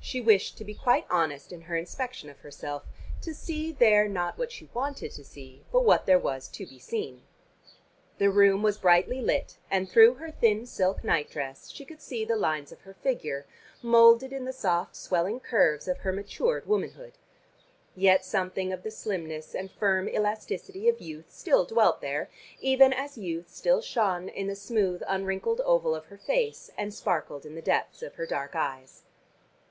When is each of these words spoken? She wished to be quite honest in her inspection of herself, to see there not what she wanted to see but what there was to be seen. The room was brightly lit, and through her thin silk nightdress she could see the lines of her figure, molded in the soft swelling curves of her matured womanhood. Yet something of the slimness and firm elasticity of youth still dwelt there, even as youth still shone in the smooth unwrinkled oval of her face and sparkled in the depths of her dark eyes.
She 0.00 0.20
wished 0.22 0.56
to 0.56 0.64
be 0.64 0.72
quite 0.72 1.04
honest 1.10 1.52
in 1.52 1.62
her 1.62 1.76
inspection 1.76 2.30
of 2.30 2.38
herself, 2.38 2.84
to 3.20 3.34
see 3.34 3.72
there 3.72 4.08
not 4.08 4.38
what 4.38 4.50
she 4.52 4.70
wanted 4.72 5.10
to 5.12 5.24
see 5.24 5.64
but 5.70 5.84
what 5.84 6.06
there 6.06 6.18
was 6.18 6.46
to 6.48 6.64
be 6.64 6.78
seen. 6.78 7.24
The 8.18 8.30
room 8.30 8.62
was 8.62 8.78
brightly 8.78 9.20
lit, 9.20 9.58
and 9.70 9.90
through 9.90 10.14
her 10.14 10.30
thin 10.30 10.64
silk 10.64 11.04
nightdress 11.04 11.70
she 11.70 11.84
could 11.84 12.00
see 12.00 12.24
the 12.24 12.36
lines 12.36 12.72
of 12.72 12.82
her 12.82 12.94
figure, 12.94 13.46
molded 13.82 14.32
in 14.32 14.46
the 14.46 14.52
soft 14.52 14.96
swelling 14.96 15.40
curves 15.40 15.88
of 15.88 15.98
her 15.98 16.12
matured 16.12 16.66
womanhood. 16.66 17.18
Yet 17.94 18.24
something 18.24 18.72
of 18.72 18.82
the 18.82 18.92
slimness 18.92 19.54
and 19.54 19.70
firm 19.70 20.08
elasticity 20.08 20.88
of 20.88 21.00
youth 21.02 21.30
still 21.30 21.66
dwelt 21.66 22.00
there, 22.00 22.30
even 22.60 22.92
as 22.94 23.18
youth 23.18 23.50
still 23.52 23.82
shone 23.82 24.28
in 24.28 24.46
the 24.46 24.56
smooth 24.56 25.02
unwrinkled 25.06 25.60
oval 25.62 25.94
of 25.94 26.06
her 26.06 26.16
face 26.18 26.70
and 26.78 26.94
sparkled 26.94 27.44
in 27.44 27.56
the 27.56 27.60
depths 27.60 28.02
of 28.02 28.14
her 28.14 28.24
dark 28.24 28.54
eyes. 28.54 29.02